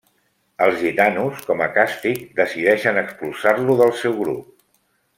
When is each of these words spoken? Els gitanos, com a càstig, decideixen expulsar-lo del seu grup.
Els 0.67 0.77
gitanos, 0.83 1.43
com 1.51 1.61
a 1.65 1.67
càstig, 1.77 2.23
decideixen 2.41 3.01
expulsar-lo 3.05 3.77
del 3.85 3.95
seu 4.05 4.21
grup. 4.27 4.53